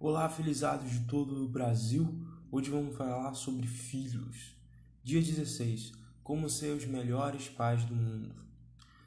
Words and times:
Olá, 0.00 0.28
felizados 0.28 0.92
de 0.92 1.00
todo 1.06 1.44
o 1.44 1.48
Brasil. 1.48 2.24
Hoje 2.52 2.70
vamos 2.70 2.94
falar 2.96 3.34
sobre 3.34 3.66
filhos. 3.66 4.54
Dia 5.02 5.20
16: 5.20 5.90
Como 6.22 6.48
ser 6.48 6.70
os 6.70 6.86
melhores 6.86 7.48
pais 7.48 7.84
do 7.84 7.96
mundo. 7.96 8.32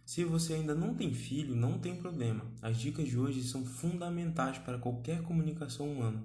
Se 0.05 0.25
você 0.25 0.55
ainda 0.55 0.75
não 0.75 0.93
tem 0.93 1.13
filho, 1.13 1.55
não 1.55 1.79
tem 1.79 1.95
problema. 1.95 2.43
As 2.61 2.75
dicas 2.77 3.07
de 3.07 3.17
hoje 3.17 3.41
são 3.41 3.63
fundamentais 3.65 4.57
para 4.57 4.77
qualquer 4.77 5.21
comunicação 5.21 5.89
humana. 5.89 6.21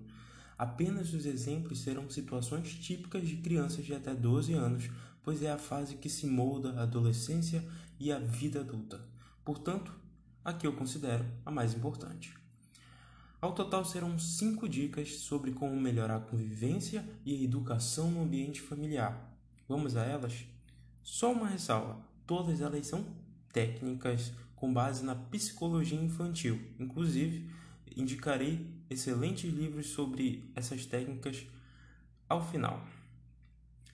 Apenas 0.58 1.14
os 1.14 1.26
exemplos 1.26 1.82
serão 1.82 2.10
situações 2.10 2.74
típicas 2.74 3.24
de 3.24 3.36
crianças 3.36 3.84
de 3.84 3.94
até 3.94 4.16
12 4.16 4.52
anos, 4.52 4.90
pois 5.22 5.44
é 5.44 5.52
a 5.52 5.58
fase 5.58 5.94
que 5.94 6.08
se 6.08 6.26
molda 6.26 6.72
a 6.72 6.82
adolescência 6.82 7.64
e 8.00 8.10
a 8.10 8.18
vida 8.18 8.62
adulta. 8.62 9.00
Portanto, 9.44 9.92
aqui 10.44 10.66
eu 10.66 10.72
considero 10.72 11.24
a 11.44 11.52
mais 11.52 11.72
importante. 11.72 12.34
Ao 13.40 13.52
total 13.52 13.84
serão 13.84 14.18
cinco 14.18 14.68
dicas 14.68 15.16
sobre 15.16 15.52
como 15.52 15.78
melhorar 15.78 16.16
a 16.16 16.20
convivência 16.20 17.06
e 17.24 17.34
a 17.34 17.42
educação 17.42 18.10
no 18.10 18.22
ambiente 18.22 18.60
familiar. 18.60 19.36
Vamos 19.68 19.96
a 19.96 20.04
elas? 20.04 20.46
Só 21.02 21.32
uma 21.32 21.46
ressalva: 21.46 22.00
todas 22.26 22.60
elas 22.60 22.86
são 22.86 23.04
técnicas 23.52 24.32
com 24.54 24.72
base 24.72 25.04
na 25.04 25.14
psicologia 25.14 26.00
infantil. 26.00 26.58
Inclusive, 26.78 27.50
indicarei 27.94 28.74
excelentes 28.88 29.52
livros 29.52 29.88
sobre 29.88 30.50
essas 30.54 30.86
técnicas 30.86 31.46
ao 32.28 32.46
final. 32.50 32.86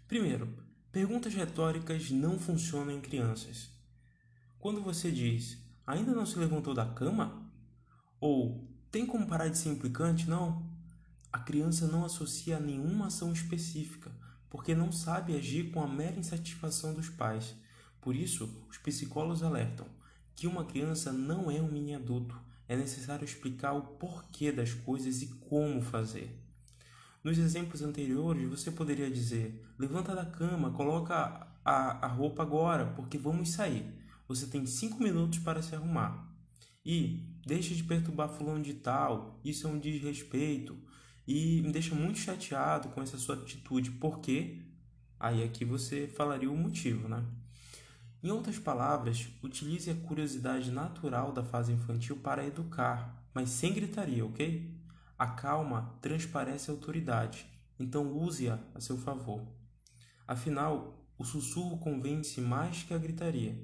Primeiro, 0.07 0.49
perguntas 0.93 1.35
retóricas 1.35 2.11
não 2.11 2.38
funcionam 2.38 2.93
em 2.93 3.01
crianças. 3.01 3.71
Quando 4.59 4.80
você 4.80 5.11
diz, 5.11 5.59
ainda 5.85 6.13
não 6.13 6.24
se 6.24 6.38
levantou 6.38 6.74
da 6.74 6.87
cama? 6.87 7.51
Ou 8.21 8.69
tem 8.92 9.06
como 9.06 9.27
parar 9.27 9.48
de 9.48 9.56
ser 9.56 9.70
implicante? 9.70 10.28
Não. 10.28 10.70
A 11.32 11.38
criança 11.38 11.87
não 11.87 12.05
associa 12.05 12.59
a 12.59 12.60
nenhuma 12.60 13.06
ação 13.06 13.32
específica, 13.32 14.12
porque 14.51 14.74
não 14.74 14.93
sabe 14.93 15.34
agir 15.34 15.71
com 15.71 15.82
a 15.82 15.88
mera 15.88 16.18
insatisfação 16.18 16.93
dos 16.93 17.09
pais. 17.09 17.54
Por 18.02 18.15
isso, 18.15 18.66
os 18.68 18.76
psicólogos 18.76 19.43
alertam 19.43 19.87
que 20.37 20.46
uma 20.46 20.66
criança 20.66 21.10
não 21.10 21.51
é 21.51 21.59
um 21.62 21.73
mini 21.73 21.95
adulto. 21.95 22.38
É 22.68 22.76
necessário 22.76 23.24
explicar 23.24 23.73
o 23.73 23.80
porquê 23.80 24.52
das 24.52 24.74
coisas 24.74 25.23
e 25.23 25.29
como 25.49 25.80
fazer. 25.80 26.38
Nos 27.24 27.38
exemplos 27.38 27.80
anteriores, 27.80 28.46
você 28.46 28.71
poderia 28.71 29.10
dizer: 29.10 29.65
levanta 29.79 30.15
da 30.15 30.27
cama, 30.27 30.71
coloca 30.71 31.46
a, 31.65 32.04
a 32.04 32.09
roupa 32.09 32.43
agora, 32.43 32.93
porque 32.95 33.16
vamos 33.16 33.52
sair. 33.52 33.90
Você 34.29 34.46
tem 34.46 34.66
cinco 34.66 35.02
minutos 35.02 35.38
para 35.38 35.62
se 35.62 35.74
arrumar. 35.74 36.32
E 36.85 37.38
deixa 37.47 37.75
de 37.75 37.85
perturbar 37.85 38.29
fulano 38.29 38.63
de 38.63 38.75
tal, 38.75 39.41
isso 39.45 39.66
é 39.66 39.71
um 39.71 39.79
desrespeito. 39.79 40.77
E 41.27 41.63
me 41.63 41.71
deixa 41.71 41.95
muito 41.95 42.19
chateado 42.19 42.89
com 42.89 43.01
essa 43.01 43.16
sua 43.16 43.37
atitude, 43.37 43.93
porque 43.93 44.63
aí 45.19 45.45
aqui 45.45 45.65
você 45.65 46.09
falaria 46.09 46.51
o 46.51 46.57
motivo, 46.57 47.09
né? 47.09 47.24
Em 48.23 48.30
outras 48.30 48.59
palavras, 48.59 49.29
utilize 49.43 49.91
a 49.91 49.95
curiosidade 49.95 50.71
natural 50.71 51.33
da 51.33 51.43
fase 51.43 51.73
infantil 51.73 52.16
para 52.16 52.47
educar, 52.47 53.24
mas 53.35 53.51
sem 53.51 53.73
gritaria, 53.73 54.24
ok? 54.24 54.77
A 55.19 55.27
calma 55.27 55.99
transparece 56.01 56.71
a 56.71 56.74
autoridade, 56.74 57.46
então 57.79 58.13
use-a 58.13 58.59
a 58.74 58.80
seu 58.80 58.96
favor. 58.96 59.46
Afinal, 60.27 61.05
o 61.19 61.24
sussurro 61.24 61.79
convence 61.79 62.41
mais 62.41 62.83
que 62.83 62.95
a 62.95 62.99
gritaria. 62.99 63.57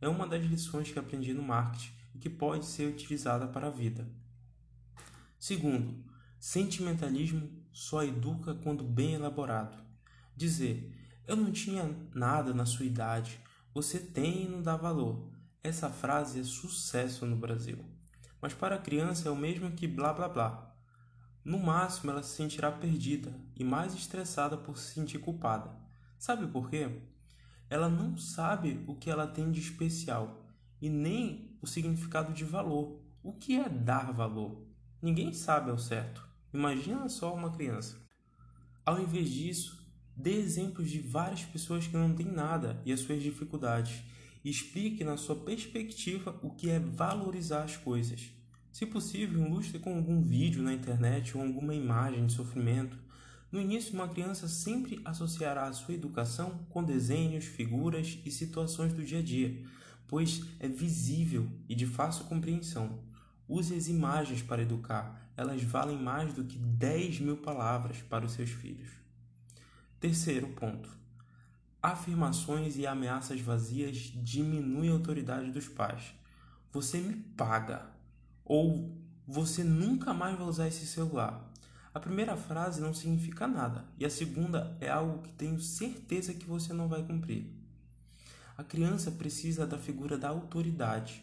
É 0.00 0.08
uma 0.08 0.26
das 0.26 0.44
lições 0.44 0.90
que 0.90 0.98
aprendi 0.98 1.32
no 1.32 1.42
marketing 1.42 1.92
e 2.16 2.18
que 2.18 2.30
pode 2.30 2.64
ser 2.64 2.88
utilizada 2.88 3.46
para 3.46 3.66
a 3.66 3.70
vida. 3.70 4.08
Segundo, 5.38 6.02
sentimentalismo 6.38 7.62
só 7.70 8.02
educa 8.02 8.54
quando 8.54 8.82
bem 8.82 9.14
elaborado. 9.14 9.76
Dizer, 10.34 10.94
eu 11.26 11.36
não 11.36 11.52
tinha 11.52 11.94
nada 12.14 12.54
na 12.54 12.64
sua 12.64 12.86
idade, 12.86 13.38
você 13.74 13.98
tem 13.98 14.44
e 14.44 14.48
não 14.48 14.62
dá 14.62 14.76
valor. 14.76 15.30
Essa 15.62 15.90
frase 15.90 16.40
é 16.40 16.44
sucesso 16.44 17.26
no 17.26 17.36
Brasil. 17.36 17.84
Mas 18.40 18.54
para 18.54 18.76
a 18.76 18.80
criança 18.80 19.28
é 19.28 19.30
o 19.30 19.36
mesmo 19.36 19.70
que 19.72 19.86
blá 19.86 20.14
blá 20.14 20.28
blá. 20.28 20.74
No 21.44 21.58
máximo, 21.58 22.10
ela 22.10 22.22
se 22.22 22.34
sentirá 22.34 22.72
perdida 22.72 23.38
e 23.54 23.62
mais 23.62 23.94
estressada 23.94 24.56
por 24.56 24.78
se 24.78 24.94
sentir 24.94 25.18
culpada. 25.18 25.70
Sabe 26.18 26.46
por 26.46 26.70
quê? 26.70 27.02
Ela 27.68 27.88
não 27.88 28.16
sabe 28.16 28.82
o 28.86 28.94
que 28.94 29.10
ela 29.10 29.26
tem 29.26 29.50
de 29.50 29.60
especial 29.60 30.45
e 30.80 30.88
nem 30.88 31.56
o 31.60 31.66
significado 31.66 32.32
de 32.32 32.44
valor. 32.44 33.00
O 33.22 33.32
que 33.32 33.56
é 33.56 33.68
dar 33.68 34.12
valor? 34.12 34.66
Ninguém 35.00 35.32
sabe 35.32 35.70
ao 35.70 35.78
certo. 35.78 36.26
Imagina 36.52 37.08
só 37.08 37.34
uma 37.34 37.50
criança. 37.50 38.00
Ao 38.84 39.00
invés 39.00 39.30
disso, 39.30 39.84
dê 40.16 40.34
exemplos 40.34 40.90
de 40.90 41.00
várias 41.00 41.42
pessoas 41.42 41.86
que 41.86 41.96
não 41.96 42.14
têm 42.14 42.26
nada 42.26 42.80
e 42.84 42.92
as 42.92 43.00
suas 43.00 43.22
dificuldades. 43.22 44.02
E 44.44 44.50
explique 44.50 45.02
na 45.02 45.16
sua 45.16 45.34
perspectiva 45.34 46.38
o 46.42 46.50
que 46.50 46.70
é 46.70 46.78
valorizar 46.78 47.64
as 47.64 47.76
coisas. 47.76 48.30
Se 48.72 48.86
possível, 48.86 49.44
ilustre 49.44 49.78
com 49.78 49.96
algum 49.96 50.22
vídeo 50.22 50.62
na 50.62 50.72
internet 50.72 51.36
ou 51.36 51.42
alguma 51.42 51.74
imagem 51.74 52.26
de 52.26 52.32
sofrimento. 52.32 52.96
No 53.50 53.60
início, 53.60 53.94
uma 53.94 54.08
criança 54.08 54.46
sempre 54.46 55.00
associará 55.04 55.66
a 55.66 55.72
sua 55.72 55.94
educação 55.94 56.64
com 56.70 56.84
desenhos, 56.84 57.44
figuras 57.44 58.18
e 58.24 58.30
situações 58.30 58.92
do 58.92 59.02
dia 59.02 59.18
a 59.18 59.22
dia 59.22 59.64
pois 60.08 60.44
é 60.60 60.68
visível 60.68 61.48
e 61.68 61.74
de 61.74 61.86
fácil 61.86 62.24
compreensão. 62.24 62.98
Use 63.48 63.74
as 63.74 63.88
imagens 63.88 64.42
para 64.42 64.62
educar, 64.62 65.30
elas 65.36 65.62
valem 65.62 65.98
mais 66.00 66.32
do 66.32 66.44
que 66.44 66.58
10 66.58 67.20
mil 67.20 67.36
palavras 67.36 67.98
para 68.02 68.24
os 68.24 68.32
seus 68.32 68.50
filhos. 68.50 68.88
Terceiro 70.00 70.48
ponto: 70.48 70.90
afirmações 71.82 72.76
e 72.76 72.86
ameaças 72.86 73.40
vazias 73.40 74.12
diminuem 74.16 74.90
a 74.90 74.94
autoridade 74.94 75.50
dos 75.50 75.68
pais. 75.68 76.14
Você 76.72 76.98
me 76.98 77.14
paga, 77.14 77.86
ou 78.44 78.96
você 79.26 79.62
nunca 79.62 80.12
mais 80.12 80.36
vai 80.36 80.46
usar 80.46 80.68
esse 80.68 80.86
celular. 80.86 81.52
A 81.94 82.00
primeira 82.00 82.36
frase 82.36 82.80
não 82.80 82.92
significa 82.92 83.46
nada, 83.46 83.84
e 83.98 84.04
a 84.04 84.10
segunda 84.10 84.76
é 84.80 84.90
algo 84.90 85.22
que 85.22 85.32
tenho 85.32 85.58
certeza 85.60 86.34
que 86.34 86.44
você 86.44 86.72
não 86.72 86.88
vai 86.88 87.02
cumprir. 87.02 87.50
A 88.58 88.64
criança 88.64 89.10
precisa 89.10 89.66
da 89.66 89.76
figura 89.76 90.16
da 90.16 90.30
autoridade. 90.30 91.22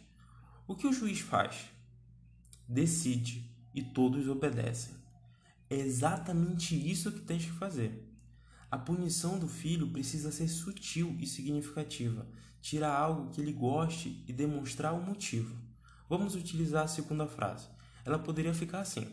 O 0.67 0.75
que 0.75 0.85
o 0.85 0.93
juiz 0.93 1.19
faz? 1.19 1.65
Decide 2.67 3.51
e 3.73 3.81
todos 3.81 4.27
obedecem. 4.27 4.93
É 5.67 5.75
exatamente 5.75 6.75
isso 6.75 7.11
que 7.11 7.21
tens 7.21 7.45
que 7.45 7.51
fazer. 7.51 8.07
A 8.69 8.77
punição 8.77 9.39
do 9.39 9.47
filho 9.47 9.87
precisa 9.87 10.31
ser 10.31 10.47
sutil 10.47 11.15
e 11.19 11.25
significativa, 11.25 12.27
tirar 12.61 12.95
algo 12.95 13.31
que 13.31 13.41
ele 13.41 13.51
goste 13.51 14.23
e 14.27 14.31
demonstrar 14.31 14.93
o 14.93 15.01
motivo. 15.01 15.57
Vamos 16.07 16.35
utilizar 16.35 16.83
a 16.83 16.87
segunda 16.87 17.25
frase. 17.25 17.67
Ela 18.05 18.19
poderia 18.19 18.53
ficar 18.53 18.81
assim: 18.81 19.07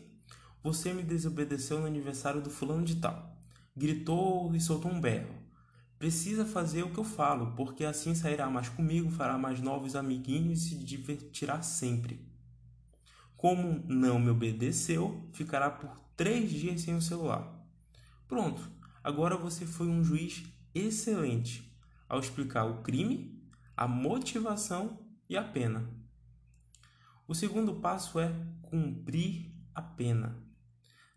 Você 0.63 0.93
me 0.93 1.01
desobedeceu 1.01 1.79
no 1.79 1.87
aniversário 1.87 2.41
do 2.41 2.51
fulano 2.51 2.85
de 2.85 2.97
tal. 2.97 3.35
Gritou 3.75 4.53
e 4.55 4.61
soltou 4.61 4.91
um 4.91 5.01
berro. 5.01 5.40
Precisa 6.01 6.47
fazer 6.47 6.81
o 6.81 6.89
que 6.89 6.97
eu 6.97 7.03
falo, 7.03 7.53
porque 7.55 7.85
assim 7.85 8.15
sairá 8.15 8.49
mais 8.49 8.67
comigo, 8.67 9.11
fará 9.11 9.37
mais 9.37 9.61
novos 9.61 9.95
amiguinhos 9.95 10.63
e 10.63 10.69
se 10.69 10.75
divertirá 10.83 11.61
sempre. 11.61 12.27
Como 13.37 13.85
não 13.87 14.17
me 14.17 14.31
obedeceu, 14.31 15.29
ficará 15.31 15.69
por 15.69 15.95
três 16.17 16.49
dias 16.49 16.81
sem 16.81 16.95
o 16.95 17.01
celular. 17.03 17.55
Pronto, 18.27 18.67
agora 19.03 19.37
você 19.37 19.63
foi 19.63 19.89
um 19.89 20.03
juiz 20.03 20.43
excelente 20.73 21.71
ao 22.09 22.19
explicar 22.19 22.65
o 22.65 22.81
crime, 22.81 23.39
a 23.77 23.87
motivação 23.87 25.05
e 25.29 25.37
a 25.37 25.43
pena. 25.43 25.87
O 27.27 27.35
segundo 27.35 27.75
passo 27.75 28.19
é 28.19 28.33
cumprir 28.63 29.53
a 29.75 29.83
pena. 29.83 30.35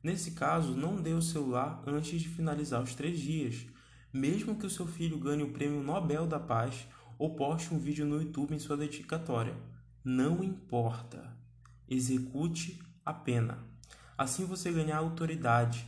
Nesse 0.03 0.33
caso, 0.33 0.77
não 0.77 1.01
dê 1.01 1.15
o 1.15 1.23
celular 1.23 1.83
antes 1.87 2.21
de 2.21 2.29
finalizar 2.29 2.83
os 2.83 2.95
três 2.95 3.19
dias 3.19 3.73
mesmo 4.15 4.55
que 4.55 4.65
o 4.65 4.71
seu 4.71 4.87
filho 4.87 5.19
ganhe 5.19 5.43
o 5.43 5.51
prêmio 5.51 5.83
Nobel 5.83 6.25
da 6.25 6.39
Paz 6.39 6.87
ou 7.19 7.35
poste 7.35 7.75
um 7.75 7.79
vídeo 7.81 8.07
no 8.07 8.23
YouTube 8.23 8.55
em 8.55 8.61
sua 8.61 8.77
dedicatória. 8.77 9.57
Não 10.05 10.45
importa. 10.45 11.37
Execute 11.89 12.81
a 13.05 13.13
pena. 13.13 13.59
Assim 14.17 14.45
você 14.45 14.71
ganha 14.71 14.97
autoridade, 14.97 15.85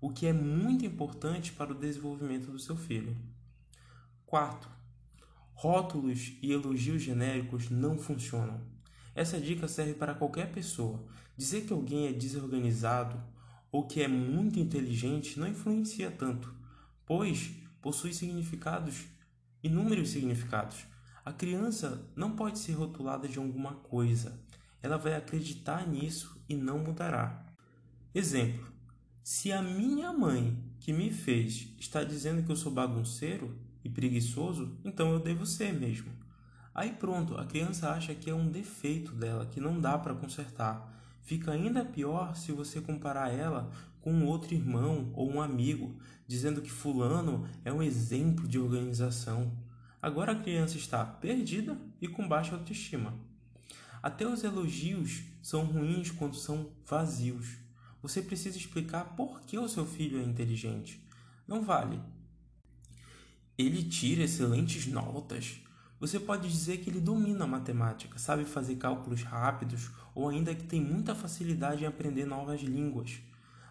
o 0.00 0.10
que 0.10 0.26
é 0.26 0.32
muito 0.32 0.86
importante 0.86 1.52
para 1.52 1.70
o 1.70 1.74
desenvolvimento 1.74 2.50
do 2.50 2.58
seu 2.58 2.76
filho. 2.76 3.14
Quarto, 4.24 4.70
rótulos 5.52 6.32
e 6.40 6.50
elogios 6.50 7.02
genéricos 7.02 7.68
não 7.68 7.98
funcionam. 7.98 8.58
Essa 9.14 9.38
dica 9.38 9.68
serve 9.68 9.92
para 9.92 10.14
qualquer 10.14 10.50
pessoa. 10.50 11.04
Dizer 11.36 11.66
que 11.66 11.74
alguém 11.74 12.06
é 12.06 12.12
desorganizado 12.14 13.22
ou 13.70 13.86
que 13.86 14.00
é 14.00 14.08
muito 14.08 14.58
inteligente 14.58 15.38
não 15.38 15.46
influencia 15.46 16.10
tanto, 16.10 16.54
pois 17.04 17.65
possui 17.86 18.12
significados, 18.12 19.04
inúmeros 19.62 20.08
significados. 20.08 20.86
A 21.24 21.32
criança 21.32 22.04
não 22.16 22.34
pode 22.34 22.58
ser 22.58 22.72
rotulada 22.72 23.28
de 23.28 23.38
alguma 23.38 23.74
coisa. 23.74 24.42
Ela 24.82 24.96
vai 24.96 25.14
acreditar 25.14 25.86
nisso 25.86 26.36
e 26.48 26.56
não 26.56 26.80
mudará. 26.80 27.46
Exemplo: 28.12 28.66
se 29.22 29.52
a 29.52 29.62
minha 29.62 30.12
mãe 30.12 30.60
que 30.80 30.92
me 30.92 31.12
fez 31.12 31.68
está 31.78 32.02
dizendo 32.02 32.42
que 32.42 32.50
eu 32.50 32.56
sou 32.56 32.72
bagunceiro 32.72 33.56
e 33.84 33.88
preguiçoso, 33.88 34.76
então 34.84 35.12
eu 35.12 35.20
devo 35.20 35.46
ser 35.46 35.72
mesmo. 35.72 36.10
Aí 36.74 36.92
pronto, 36.92 37.36
a 37.36 37.46
criança 37.46 37.90
acha 37.90 38.16
que 38.16 38.28
é 38.28 38.34
um 38.34 38.50
defeito 38.50 39.12
dela, 39.12 39.46
que 39.46 39.60
não 39.60 39.78
dá 39.78 39.96
para 39.96 40.12
consertar. 40.12 40.92
Fica 41.22 41.52
ainda 41.52 41.84
pior 41.84 42.34
se 42.34 42.50
você 42.50 42.80
comparar 42.80 43.32
ela 43.32 43.70
com 44.06 44.24
outro 44.24 44.54
irmão 44.54 45.10
ou 45.14 45.28
um 45.28 45.42
amigo, 45.42 45.96
dizendo 46.28 46.62
que 46.62 46.70
Fulano 46.70 47.44
é 47.64 47.72
um 47.72 47.82
exemplo 47.82 48.46
de 48.46 48.56
organização. 48.56 49.50
Agora 50.00 50.30
a 50.30 50.40
criança 50.40 50.76
está 50.76 51.04
perdida 51.04 51.76
e 52.00 52.06
com 52.06 52.28
baixa 52.28 52.54
autoestima. 52.54 53.18
Até 54.00 54.24
os 54.24 54.44
elogios 54.44 55.24
são 55.42 55.64
ruins 55.64 56.12
quando 56.12 56.36
são 56.36 56.70
vazios. 56.84 57.56
Você 58.00 58.22
precisa 58.22 58.56
explicar 58.56 59.16
por 59.16 59.40
que 59.40 59.58
o 59.58 59.68
seu 59.68 59.84
filho 59.84 60.20
é 60.20 60.22
inteligente. 60.22 61.04
Não 61.44 61.64
vale. 61.64 61.98
Ele 63.58 63.82
tira 63.82 64.22
excelentes 64.22 64.86
notas. 64.86 65.58
Você 65.98 66.20
pode 66.20 66.48
dizer 66.48 66.76
que 66.76 66.90
ele 66.90 67.00
domina 67.00 67.42
a 67.42 67.48
matemática, 67.48 68.20
sabe 68.20 68.44
fazer 68.44 68.76
cálculos 68.76 69.24
rápidos 69.24 69.90
ou 70.14 70.28
ainda 70.28 70.54
que 70.54 70.62
tem 70.62 70.80
muita 70.80 71.12
facilidade 71.12 71.82
em 71.82 71.88
aprender 71.88 72.24
novas 72.24 72.60
línguas. 72.60 73.20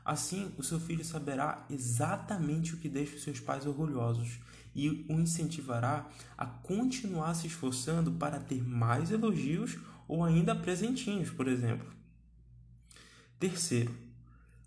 Assim, 0.06 0.54
o 0.56 0.62
seu 0.62 0.80
filho 0.80 1.04
saberá 1.04 1.66
exatamente 1.68 2.76
o 2.76 2.78
que 2.78 2.88
deixa 2.88 3.16
os 3.16 3.24
seus 3.24 3.40
pais 3.40 3.66
orgulhosos 3.66 4.40
e 4.76 5.04
o 5.10 5.14
incentivará 5.14 6.08
a 6.38 6.46
continuar 6.46 7.34
se 7.34 7.48
esforçando 7.48 8.12
para 8.12 8.40
ter 8.40 8.62
mais 8.62 9.10
elogios 9.10 9.80
ou 10.08 10.24
ainda 10.24 10.54
presentinhos, 10.54 11.32
por 11.32 11.48
exemplo. 11.48 11.92
Terceiro, 13.40 13.96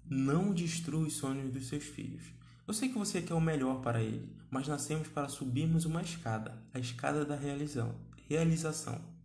não 0.05 0.53
destrua 0.53 1.07
os 1.07 1.15
sonhos 1.15 1.53
dos 1.53 1.69
seus 1.69 1.85
filhos. 1.85 2.25
Eu 2.67 2.75
sei 2.75 2.89
que 2.89 2.99
você 2.99 3.23
quer 3.23 3.35
o 3.35 3.41
melhor 3.41 3.81
para 3.81 4.03
ele, 4.03 4.29
mas 4.51 4.67
nascemos 4.67 5.07
para 5.07 5.29
subirmos 5.29 5.85
uma 5.85 6.03
escada, 6.03 6.61
a 6.75 6.81
escada 6.81 7.25
da 7.25 7.37
realização. 7.37 9.18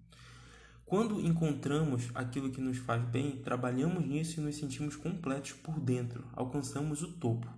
Quando 0.94 1.20
encontramos 1.20 2.12
aquilo 2.14 2.52
que 2.52 2.62
nos 2.62 2.78
faz 2.78 3.04
bem, 3.04 3.38
trabalhamos 3.38 4.06
nisso 4.06 4.40
e 4.40 4.44
nos 4.44 4.58
sentimos 4.58 4.96
completos 4.96 5.54
por 5.54 5.80
dentro, 5.80 6.24
alcançamos 6.34 7.02
o 7.02 7.12
topo. 7.14 7.52